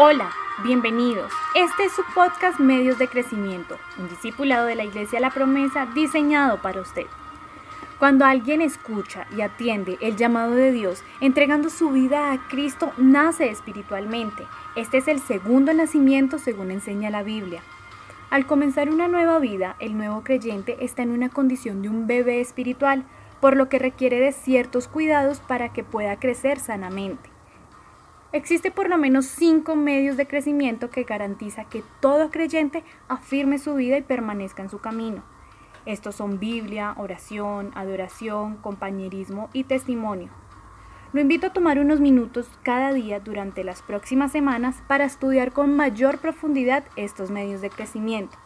Hola, 0.00 0.30
bienvenidos. 0.62 1.32
Este 1.56 1.86
es 1.86 1.92
su 1.92 2.04
podcast 2.14 2.60
Medios 2.60 3.00
de 3.00 3.08
Crecimiento, 3.08 3.76
un 3.98 4.08
discipulado 4.08 4.66
de 4.66 4.76
la 4.76 4.84
Iglesia 4.84 5.18
La 5.18 5.30
Promesa 5.30 5.86
diseñado 5.86 6.62
para 6.62 6.82
usted. 6.82 7.06
Cuando 7.98 8.24
alguien 8.24 8.62
escucha 8.62 9.26
y 9.36 9.40
atiende 9.40 9.98
el 10.00 10.14
llamado 10.14 10.52
de 10.52 10.70
Dios, 10.70 11.02
entregando 11.20 11.68
su 11.68 11.90
vida 11.90 12.30
a 12.30 12.46
Cristo, 12.46 12.92
nace 12.96 13.50
espiritualmente. 13.50 14.44
Este 14.76 14.98
es 14.98 15.08
el 15.08 15.18
segundo 15.18 15.74
nacimiento 15.74 16.38
según 16.38 16.70
enseña 16.70 17.10
la 17.10 17.24
Biblia. 17.24 17.60
Al 18.30 18.46
comenzar 18.46 18.90
una 18.90 19.08
nueva 19.08 19.40
vida, 19.40 19.74
el 19.80 19.98
nuevo 19.98 20.22
creyente 20.22 20.76
está 20.78 21.02
en 21.02 21.10
una 21.10 21.28
condición 21.28 21.82
de 21.82 21.88
un 21.88 22.06
bebé 22.06 22.40
espiritual, 22.40 23.04
por 23.40 23.56
lo 23.56 23.68
que 23.68 23.80
requiere 23.80 24.20
de 24.20 24.30
ciertos 24.30 24.86
cuidados 24.86 25.40
para 25.40 25.72
que 25.72 25.82
pueda 25.82 26.20
crecer 26.20 26.60
sanamente. 26.60 27.36
Existe 28.30 28.70
por 28.70 28.90
lo 28.90 28.98
menos 28.98 29.24
cinco 29.24 29.74
medios 29.74 30.18
de 30.18 30.26
crecimiento 30.26 30.90
que 30.90 31.04
garantiza 31.04 31.64
que 31.64 31.82
todo 32.00 32.30
creyente 32.30 32.84
afirme 33.08 33.58
su 33.58 33.74
vida 33.74 33.96
y 33.96 34.02
permanezca 34.02 34.62
en 34.62 34.68
su 34.68 34.80
camino. 34.80 35.22
Estos 35.86 36.16
son 36.16 36.38
Biblia, 36.38 36.94
oración, 36.98 37.70
adoración, 37.74 38.58
compañerismo 38.58 39.48
y 39.54 39.64
testimonio. 39.64 40.28
Lo 41.14 41.22
invito 41.22 41.46
a 41.46 41.52
tomar 41.54 41.78
unos 41.78 42.00
minutos 42.00 42.46
cada 42.62 42.92
día 42.92 43.18
durante 43.18 43.64
las 43.64 43.80
próximas 43.80 44.30
semanas 44.30 44.82
para 44.86 45.06
estudiar 45.06 45.52
con 45.52 45.74
mayor 45.74 46.18
profundidad 46.18 46.84
estos 46.96 47.30
medios 47.30 47.62
de 47.62 47.70
crecimiento, 47.70 48.36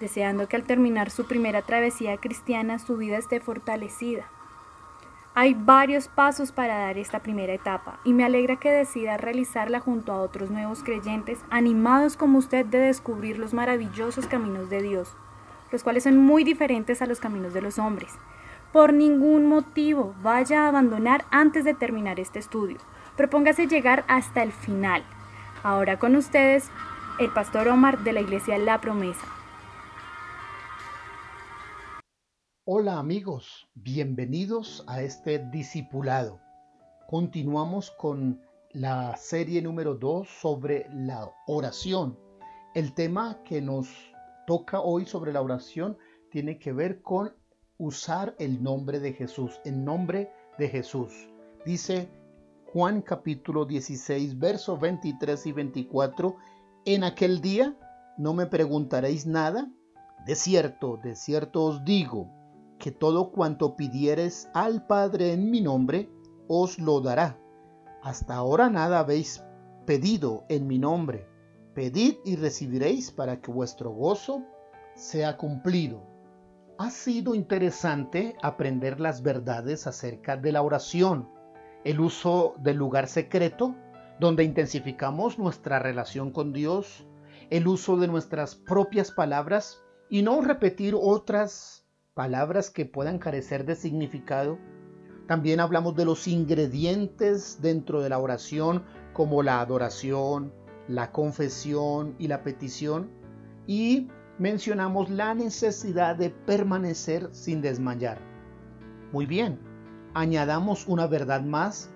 deseando 0.00 0.48
que 0.48 0.56
al 0.56 0.62
terminar 0.62 1.10
su 1.10 1.26
primera 1.26 1.60
travesía 1.60 2.16
cristiana 2.16 2.78
su 2.78 2.96
vida 2.96 3.18
esté 3.18 3.40
fortalecida. 3.40 4.30
Hay 5.38 5.52
varios 5.52 6.08
pasos 6.08 6.50
para 6.50 6.78
dar 6.78 6.96
esta 6.96 7.18
primera 7.18 7.52
etapa 7.52 8.00
y 8.04 8.14
me 8.14 8.24
alegra 8.24 8.56
que 8.56 8.70
decida 8.70 9.18
realizarla 9.18 9.80
junto 9.80 10.10
a 10.12 10.22
otros 10.22 10.50
nuevos 10.50 10.82
creyentes 10.82 11.38
animados 11.50 12.16
como 12.16 12.38
usted 12.38 12.64
de 12.64 12.78
descubrir 12.78 13.38
los 13.38 13.52
maravillosos 13.52 14.26
caminos 14.28 14.70
de 14.70 14.80
Dios, 14.80 15.14
los 15.70 15.82
cuales 15.82 16.04
son 16.04 16.16
muy 16.16 16.42
diferentes 16.42 17.02
a 17.02 17.06
los 17.06 17.20
caminos 17.20 17.52
de 17.52 17.60
los 17.60 17.78
hombres. 17.78 18.14
Por 18.72 18.94
ningún 18.94 19.44
motivo 19.44 20.14
vaya 20.22 20.64
a 20.64 20.68
abandonar 20.68 21.26
antes 21.30 21.64
de 21.64 21.74
terminar 21.74 22.18
este 22.18 22.38
estudio. 22.38 22.78
Propóngase 23.18 23.66
llegar 23.66 24.06
hasta 24.08 24.42
el 24.42 24.52
final. 24.52 25.02
Ahora 25.62 25.98
con 25.98 26.16
ustedes, 26.16 26.70
el 27.18 27.28
pastor 27.28 27.68
Omar 27.68 27.98
de 27.98 28.14
la 28.14 28.22
iglesia 28.22 28.56
La 28.56 28.80
Promesa. 28.80 29.26
Hola 32.68 32.98
amigos, 32.98 33.68
bienvenidos 33.76 34.82
a 34.88 35.00
este 35.00 35.38
discipulado. 35.38 36.40
Continuamos 37.06 37.92
con 37.92 38.40
la 38.72 39.16
serie 39.16 39.62
número 39.62 39.94
2 39.94 40.26
sobre 40.26 40.88
la 40.92 41.30
oración. 41.46 42.18
El 42.74 42.92
tema 42.92 43.38
que 43.44 43.62
nos 43.62 43.86
toca 44.48 44.80
hoy 44.80 45.06
sobre 45.06 45.32
la 45.32 45.42
oración 45.42 45.96
tiene 46.32 46.58
que 46.58 46.72
ver 46.72 47.02
con 47.02 47.32
usar 47.78 48.34
el 48.40 48.60
nombre 48.60 48.98
de 48.98 49.12
Jesús, 49.12 49.60
el 49.64 49.84
nombre 49.84 50.32
de 50.58 50.68
Jesús. 50.68 51.12
Dice 51.64 52.08
Juan 52.72 53.00
capítulo 53.00 53.64
16, 53.64 54.40
versos 54.40 54.80
23 54.80 55.46
y 55.46 55.52
24, 55.52 56.34
en 56.84 57.04
aquel 57.04 57.40
día 57.40 57.76
no 58.18 58.34
me 58.34 58.46
preguntaréis 58.46 59.24
nada. 59.24 59.70
De 60.26 60.34
cierto, 60.34 60.98
de 61.00 61.14
cierto 61.14 61.62
os 61.62 61.84
digo, 61.84 62.28
que 62.78 62.90
todo 62.90 63.30
cuanto 63.30 63.76
pidieres 63.76 64.48
al 64.54 64.86
Padre 64.86 65.32
en 65.32 65.50
mi 65.50 65.60
nombre, 65.60 66.08
os 66.48 66.78
lo 66.78 67.00
dará. 67.00 67.38
Hasta 68.02 68.34
ahora 68.34 68.70
nada 68.70 69.00
habéis 69.00 69.42
pedido 69.86 70.44
en 70.48 70.66
mi 70.66 70.78
nombre. 70.78 71.26
Pedid 71.74 72.16
y 72.24 72.36
recibiréis 72.36 73.10
para 73.10 73.40
que 73.40 73.50
vuestro 73.50 73.90
gozo 73.90 74.42
sea 74.94 75.36
cumplido. 75.36 76.02
Ha 76.78 76.90
sido 76.90 77.34
interesante 77.34 78.36
aprender 78.42 79.00
las 79.00 79.22
verdades 79.22 79.86
acerca 79.86 80.36
de 80.36 80.52
la 80.52 80.62
oración, 80.62 81.28
el 81.84 82.00
uso 82.00 82.54
del 82.58 82.76
lugar 82.76 83.08
secreto, 83.08 83.74
donde 84.20 84.44
intensificamos 84.44 85.38
nuestra 85.38 85.78
relación 85.78 86.30
con 86.30 86.52
Dios, 86.52 87.06
el 87.50 87.68
uso 87.68 87.96
de 87.96 88.08
nuestras 88.08 88.54
propias 88.54 89.10
palabras 89.10 89.82
y 90.08 90.22
no 90.22 90.40
repetir 90.40 90.94
otras 90.98 91.75
palabras 92.16 92.70
que 92.70 92.86
puedan 92.86 93.18
carecer 93.18 93.66
de 93.66 93.76
significado. 93.76 94.58
También 95.28 95.60
hablamos 95.60 95.94
de 95.96 96.06
los 96.06 96.26
ingredientes 96.26 97.60
dentro 97.60 98.00
de 98.00 98.08
la 98.08 98.18
oración 98.18 98.84
como 99.12 99.42
la 99.42 99.60
adoración, 99.60 100.50
la 100.88 101.12
confesión 101.12 102.14
y 102.18 102.28
la 102.28 102.42
petición. 102.42 103.10
Y 103.66 104.08
mencionamos 104.38 105.10
la 105.10 105.34
necesidad 105.34 106.16
de 106.16 106.30
permanecer 106.30 107.28
sin 107.32 107.60
desmayar. 107.60 108.18
Muy 109.12 109.26
bien, 109.26 109.60
añadamos 110.14 110.88
una 110.88 111.06
verdad 111.06 111.42
más 111.42 111.90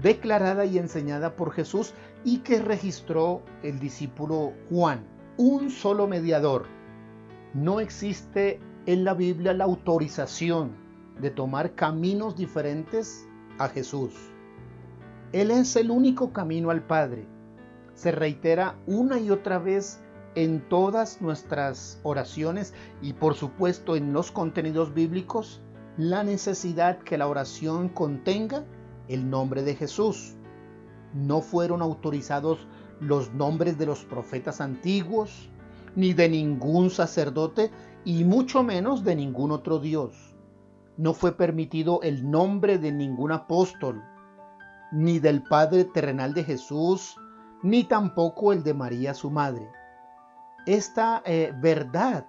declarada 0.00 0.64
y 0.64 0.78
enseñada 0.78 1.36
por 1.36 1.52
Jesús 1.52 1.92
y 2.24 2.38
que 2.38 2.58
registró 2.58 3.42
el 3.62 3.78
discípulo 3.78 4.54
Juan. 4.70 5.06
Un 5.36 5.68
solo 5.68 6.08
mediador. 6.08 6.64
No 7.52 7.80
existe 7.80 8.58
en 8.86 9.04
la 9.04 9.14
Biblia 9.14 9.52
la 9.52 9.64
autorización 9.64 10.72
de 11.20 11.30
tomar 11.30 11.74
caminos 11.74 12.36
diferentes 12.36 13.28
a 13.58 13.68
Jesús. 13.68 14.12
Él 15.32 15.50
es 15.50 15.76
el 15.76 15.90
único 15.90 16.32
camino 16.32 16.70
al 16.70 16.82
Padre. 16.82 17.26
Se 17.94 18.10
reitera 18.10 18.76
una 18.86 19.18
y 19.18 19.30
otra 19.30 19.58
vez 19.58 20.00
en 20.34 20.66
todas 20.68 21.20
nuestras 21.20 22.00
oraciones 22.02 22.74
y 23.02 23.12
por 23.12 23.34
supuesto 23.34 23.96
en 23.96 24.12
los 24.12 24.30
contenidos 24.30 24.94
bíblicos 24.94 25.60
la 25.96 26.24
necesidad 26.24 26.98
que 26.98 27.18
la 27.18 27.28
oración 27.28 27.88
contenga 27.88 28.64
el 29.08 29.28
nombre 29.28 29.62
de 29.62 29.76
Jesús. 29.76 30.34
No 31.14 31.42
fueron 31.42 31.82
autorizados 31.82 32.66
los 33.00 33.32
nombres 33.34 33.78
de 33.78 33.86
los 33.86 34.04
profetas 34.04 34.60
antiguos, 34.60 35.50
ni 35.94 36.14
de 36.14 36.28
ningún 36.28 36.88
sacerdote 36.88 37.70
y 38.04 38.24
mucho 38.24 38.62
menos 38.62 39.04
de 39.04 39.14
ningún 39.14 39.52
otro 39.52 39.78
Dios. 39.78 40.34
No 40.96 41.14
fue 41.14 41.36
permitido 41.36 42.00
el 42.02 42.30
nombre 42.30 42.78
de 42.78 42.92
ningún 42.92 43.32
apóstol, 43.32 44.02
ni 44.90 45.18
del 45.18 45.42
Padre 45.42 45.84
terrenal 45.84 46.34
de 46.34 46.44
Jesús, 46.44 47.16
ni 47.62 47.84
tampoco 47.84 48.52
el 48.52 48.62
de 48.62 48.74
María 48.74 49.14
su 49.14 49.30
madre. 49.30 49.70
Esta 50.66 51.22
eh, 51.24 51.52
verdad 51.60 52.26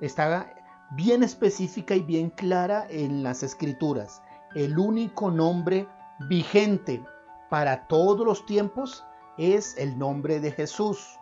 está 0.00 0.54
bien 0.92 1.22
específica 1.22 1.94
y 1.94 2.00
bien 2.00 2.30
clara 2.30 2.86
en 2.88 3.22
las 3.22 3.42
escrituras. 3.42 4.22
El 4.54 4.78
único 4.78 5.30
nombre 5.30 5.88
vigente 6.28 7.02
para 7.50 7.86
todos 7.88 8.24
los 8.24 8.46
tiempos 8.46 9.04
es 9.38 9.76
el 9.76 9.98
nombre 9.98 10.40
de 10.40 10.52
Jesús. 10.52 11.18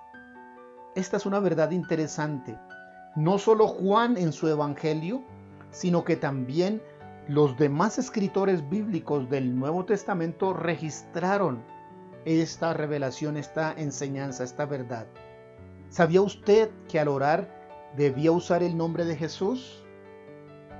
Esta 0.94 1.16
es 1.16 1.26
una 1.26 1.40
verdad 1.40 1.70
interesante 1.70 2.58
no 3.16 3.38
solo 3.38 3.66
Juan 3.66 4.18
en 4.18 4.32
su 4.32 4.46
Evangelio, 4.46 5.22
sino 5.70 6.04
que 6.04 6.16
también 6.16 6.82
los 7.28 7.56
demás 7.56 7.98
escritores 7.98 8.68
bíblicos 8.68 9.28
del 9.30 9.58
Nuevo 9.58 9.84
Testamento 9.84 10.52
registraron 10.52 11.62
esta 12.26 12.74
revelación, 12.74 13.36
esta 13.36 13.72
enseñanza, 13.72 14.44
esta 14.44 14.66
verdad. 14.66 15.06
¿Sabía 15.88 16.20
usted 16.20 16.70
que 16.88 17.00
al 17.00 17.08
orar 17.08 17.92
debía 17.96 18.32
usar 18.32 18.62
el 18.62 18.76
nombre 18.76 19.04
de 19.04 19.16
Jesús? 19.16 19.82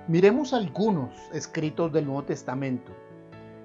Miremos 0.06 0.52
algunos 0.52 1.14
escritos 1.32 1.92
del 1.92 2.04
Nuevo 2.04 2.24
Testamento. 2.24 2.92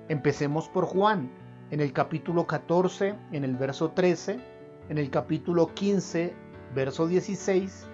Empecemos 0.07 0.69
por 0.69 0.85
Juan, 0.85 1.29
en 1.71 1.81
el 1.81 1.91
capítulo 1.91 2.47
14, 2.47 3.15
en 3.31 3.43
el 3.43 3.55
verso 3.57 3.91
13, 3.91 4.39
en 4.89 4.97
el 4.97 5.09
capítulo 5.09 5.73
15, 5.73 6.33
verso 6.73 7.07
16, 7.07 7.87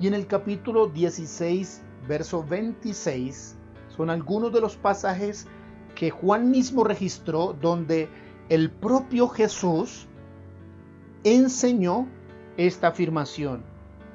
y 0.00 0.06
en 0.06 0.14
el 0.14 0.26
capítulo 0.26 0.88
16, 0.88 1.82
verso 2.08 2.44
26, 2.44 3.56
son 3.96 4.10
algunos 4.10 4.52
de 4.52 4.60
los 4.60 4.76
pasajes 4.76 5.46
que 5.94 6.10
Juan 6.10 6.50
mismo 6.50 6.84
registró 6.84 7.56
donde 7.60 8.08
el 8.48 8.70
propio 8.70 9.28
Jesús 9.28 10.06
enseñó 11.22 12.08
esta 12.56 12.88
afirmación, 12.88 13.62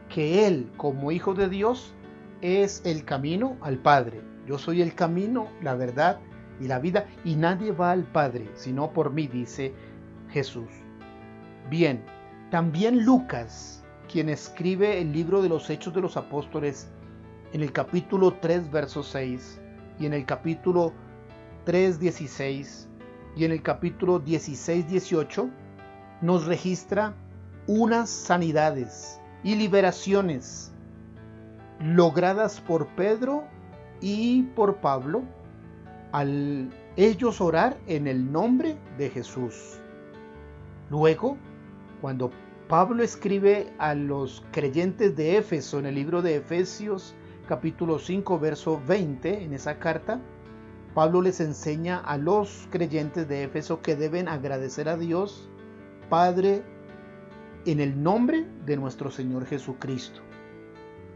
que 0.10 0.46
Él 0.46 0.70
como 0.78 1.12
Hijo 1.12 1.34
de 1.34 1.48
Dios 1.48 1.94
es 2.42 2.82
el 2.86 3.06
camino 3.06 3.58
al 3.62 3.78
Padre. 3.78 4.22
Yo 4.48 4.58
soy 4.58 4.82
el 4.82 4.94
camino, 4.94 5.48
la 5.62 5.76
verdad 5.76 6.20
y 6.60 6.68
la 6.68 6.80
vida, 6.80 7.08
y 7.24 7.36
nadie 7.36 7.72
va 7.72 7.92
al 7.92 8.04
Padre 8.04 8.50
sino 8.56 8.92
por 8.92 9.12
mí, 9.12 9.28
dice 9.28 9.74
Jesús. 10.30 10.70
Bien, 11.70 12.04
también 12.52 13.06
Lucas 13.06 13.84
quien 14.12 14.28
escribe 14.28 15.00
el 15.00 15.14
libro 15.14 15.42
de 15.42 15.50
los 15.50 15.70
Hechos 15.70 15.94
de 15.94 16.02
los 16.02 16.18
Apóstoles 16.18 16.90
en 17.54 17.62
el 17.62 17.72
capítulo 17.72 18.34
3, 18.34 18.72
verso 18.72 19.04
6, 19.04 19.62
y 20.00 20.06
en 20.08 20.14
el 20.14 20.26
capítulo 20.26 20.94
3, 21.66 22.00
16, 22.00 22.90
y 23.36 23.46
en 23.46 23.52
el 23.52 23.62
capítulo 23.62 24.20
16, 24.20 24.88
18, 24.90 25.50
nos 26.22 26.46
registra 26.46 27.14
unas 27.68 28.10
sanidades 28.10 29.22
y 29.44 29.56
liberaciones 29.56 30.72
logradas 31.80 32.60
por 32.62 32.88
Pedro 32.96 33.44
y 34.02 34.44
por 34.56 34.78
Pablo 34.78 35.24
al 36.12 36.70
ellos 36.98 37.40
orar 37.40 37.78
en 37.88 38.08
el 38.08 38.32
nombre 38.32 38.76
de 38.98 39.10
Jesús. 39.10 39.80
Luego, 40.90 41.38
cuando 42.02 42.32
Pablo 42.70 43.02
escribe 43.02 43.74
a 43.80 43.96
los 43.96 44.44
creyentes 44.52 45.16
de 45.16 45.38
Éfeso 45.38 45.80
en 45.80 45.88
el 45.88 45.96
libro 45.96 46.22
de 46.22 46.36
Efesios 46.36 47.16
capítulo 47.48 47.98
5 47.98 48.38
verso 48.38 48.80
20 48.88 49.44
en 49.44 49.54
esa 49.54 49.80
carta, 49.80 50.22
Pablo 50.94 51.24
les 51.24 51.40
enseña 51.40 51.98
a 51.98 52.16
los 52.20 52.68
creyentes 52.70 53.28
de 53.28 53.42
Éfeso 53.42 53.82
que 53.82 53.96
deben 53.96 54.28
agradecer 54.28 54.88
a 54.88 54.98
Dios, 54.98 55.50
Padre, 56.12 56.62
en 57.66 57.80
el 57.80 58.04
nombre 58.04 58.46
de 58.68 58.78
nuestro 58.78 59.10
Señor 59.10 59.48
Jesucristo. 59.48 60.22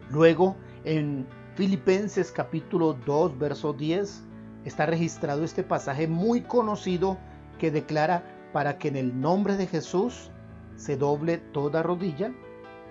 Luego, 0.09 0.55
en 0.85 1.27
Filipenses 1.53 2.31
capítulo 2.31 2.97
2 3.05 3.37
verso 3.37 3.73
10, 3.73 4.23
está 4.65 4.87
registrado 4.87 5.43
este 5.43 5.61
pasaje 5.61 6.07
muy 6.07 6.41
conocido 6.41 7.19
que 7.59 7.69
declara 7.69 8.23
para 8.53 8.79
que 8.79 8.87
en 8.87 8.95
el 8.95 9.21
nombre 9.21 9.55
de 9.55 9.67
Jesús 9.67 10.31
se 10.75 10.97
doble 10.97 11.37
toda 11.37 11.83
rodilla 11.83 12.33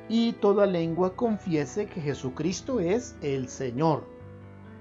y 0.08 0.32
toda 0.32 0.66
lengua 0.66 1.14
confiese 1.16 1.86
que 1.86 2.00
Jesucristo 2.00 2.80
es 2.80 3.16
el 3.22 3.48
Señor. 3.48 4.04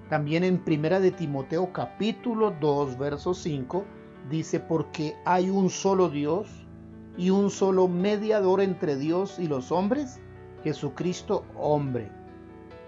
También 0.09 0.43
en 0.43 0.57
Primera 0.57 0.99
de 0.99 1.11
Timoteo 1.11 1.71
capítulo 1.71 2.53
2 2.59 2.97
verso 2.97 3.33
5 3.33 3.85
dice 4.29 4.59
porque 4.59 5.15
hay 5.25 5.49
un 5.49 5.69
solo 5.69 6.09
Dios 6.09 6.49
y 7.17 7.29
un 7.29 7.49
solo 7.49 7.87
mediador 7.87 8.61
entre 8.61 8.95
Dios 8.95 9.39
y 9.39 9.47
los 9.47 9.71
hombres, 9.71 10.19
Jesucristo 10.63 11.45
hombre. 11.55 12.11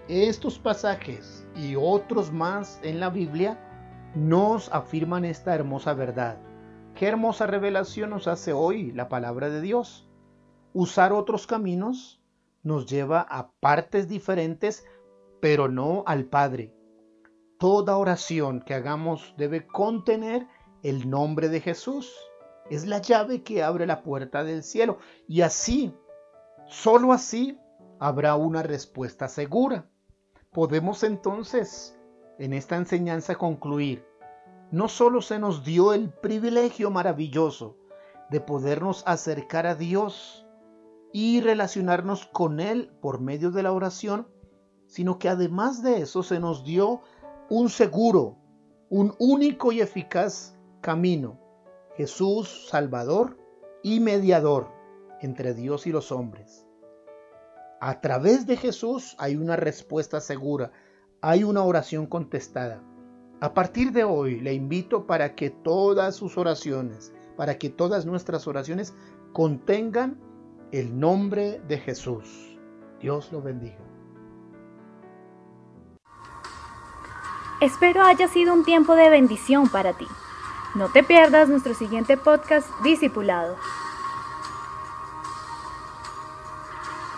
Estos 0.08 0.58
pasajes 0.58 1.46
y 1.56 1.76
otros 1.76 2.30
más 2.30 2.78
en 2.82 3.00
la 3.00 3.08
Biblia 3.08 3.58
nos 4.14 4.70
afirman 4.72 5.24
esta 5.24 5.54
hermosa 5.54 5.94
verdad. 5.94 6.36
Qué 6.94 7.08
hermosa 7.08 7.48
revelación 7.48 8.10
nos 8.10 8.28
hace 8.28 8.52
hoy 8.52 8.92
la 8.92 9.08
palabra 9.08 9.50
de 9.50 9.60
Dios. 9.60 10.08
Usar 10.72 11.12
otros 11.12 11.48
caminos 11.48 12.22
nos 12.62 12.86
lleva 12.86 13.20
a 13.20 13.50
partes 13.58 14.06
diferentes, 14.06 14.86
pero 15.40 15.68
no 15.68 16.04
al 16.06 16.26
Padre. 16.26 16.72
Toda 17.58 17.96
oración 17.96 18.60
que 18.60 18.74
hagamos 18.74 19.34
debe 19.36 19.66
contener 19.66 20.46
el 20.84 21.10
nombre 21.10 21.48
de 21.48 21.60
Jesús. 21.60 22.14
Es 22.70 22.86
la 22.86 22.98
llave 22.98 23.42
que 23.42 23.64
abre 23.64 23.86
la 23.86 24.04
puerta 24.04 24.44
del 24.44 24.62
cielo. 24.62 24.98
Y 25.26 25.40
así, 25.40 25.92
solo 26.68 27.12
así, 27.12 27.58
habrá 27.98 28.36
una 28.36 28.62
respuesta 28.62 29.26
segura. 29.26 29.90
Podemos 30.52 31.02
entonces 31.02 31.98
en 32.38 32.52
esta 32.52 32.76
enseñanza 32.76 33.34
concluir, 33.34 34.06
no 34.74 34.88
solo 34.88 35.22
se 35.22 35.38
nos 35.38 35.64
dio 35.64 35.94
el 35.94 36.10
privilegio 36.10 36.90
maravilloso 36.90 37.76
de 38.30 38.40
podernos 38.40 39.02
acercar 39.06 39.66
a 39.66 39.74
Dios, 39.74 40.44
y 41.16 41.40
relacionarnos 41.40 42.26
con 42.26 42.58
Él 42.58 42.90
por 43.00 43.20
medio 43.20 43.52
de 43.52 43.62
la 43.62 43.70
oración, 43.70 44.26
sino 44.88 45.20
que 45.20 45.28
además 45.28 45.80
de 45.80 45.98
eso 45.98 46.24
se 46.24 46.40
nos 46.40 46.64
dio 46.64 47.02
un 47.48 47.68
seguro, 47.68 48.36
un 48.88 49.14
único 49.20 49.70
y 49.70 49.80
eficaz 49.80 50.56
camino, 50.80 51.38
Jesús 51.96 52.66
Salvador 52.68 53.38
y 53.84 54.00
mediador 54.00 54.72
entre 55.20 55.54
Dios 55.54 55.86
y 55.86 55.92
los 55.92 56.10
hombres. 56.10 56.66
A 57.80 58.00
través 58.00 58.44
de 58.44 58.56
Jesús 58.56 59.14
hay 59.16 59.36
una 59.36 59.54
respuesta 59.54 60.20
segura, 60.20 60.72
hay 61.20 61.44
una 61.44 61.62
oración 61.62 62.06
contestada. 62.06 62.82
A 63.40 63.52
partir 63.52 63.92
de 63.92 64.04
hoy 64.04 64.40
le 64.40 64.54
invito 64.54 65.06
para 65.06 65.34
que 65.34 65.50
todas 65.50 66.16
sus 66.16 66.38
oraciones, 66.38 67.12
para 67.36 67.58
que 67.58 67.68
todas 67.68 68.06
nuestras 68.06 68.46
oraciones 68.46 68.94
contengan 69.32 70.18
el 70.72 70.98
nombre 70.98 71.60
de 71.68 71.78
Jesús. 71.78 72.58
Dios 73.00 73.30
lo 73.32 73.42
bendiga. 73.42 73.78
Espero 77.60 78.02
haya 78.02 78.28
sido 78.28 78.52
un 78.52 78.64
tiempo 78.64 78.94
de 78.94 79.10
bendición 79.10 79.68
para 79.68 79.92
ti. 79.92 80.06
No 80.74 80.90
te 80.90 81.02
pierdas 81.02 81.48
nuestro 81.48 81.74
siguiente 81.74 82.16
podcast 82.16 82.68
Discipulado. 82.82 83.56